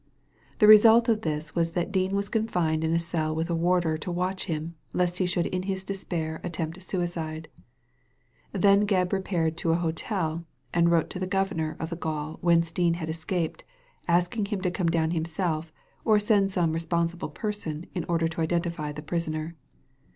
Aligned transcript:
The 0.57 0.65
result 0.67 1.07
of 1.09 1.21
this 1.21 1.53
was 1.53 1.73
that 1.73 1.91
Dean 1.91 2.15
was 2.15 2.27
confined 2.27 2.83
in 2.83 2.91
a 2.91 2.97
cell 2.97 3.35
with 3.35 3.51
a 3.51 3.55
warder 3.55 3.99
to 3.99 4.11
watch 4.11 4.45
him 4.45 4.73
lest 4.93 5.19
he 5.19 5.27
should 5.27 5.45
in 5.45 5.61
his 5.61 5.83
despair 5.83 6.41
attempt 6.43 6.81
suicide. 6.81 7.49
Then 8.51 8.87
Gebb 8.87 9.13
repaired 9.13 9.57
to 9.57 9.73
an 9.73 9.77
hotel 9.77 10.43
and 10.73 10.89
wrote 10.89 11.11
to 11.11 11.19
the 11.19 11.27
governor 11.27 11.77
of 11.79 11.91
the 11.91 11.95
gaol 11.95 12.39
whence 12.41 12.71
Dean 12.71 12.95
had 12.95 13.09
escaped, 13.11 13.63
asking 14.07 14.45
him 14.45 14.61
to 14.61 14.71
come 14.71 14.89
down 14.89 15.11
himself 15.11 15.71
or 16.03 16.17
send 16.17 16.51
some 16.51 16.73
responsible 16.73 17.29
person 17.29 17.85
in 17.93 18.03
order 18.05 18.27
to 18.27 18.41
identify 18.41 18.91
the 18.91 19.03
prisoner. 19.03 19.55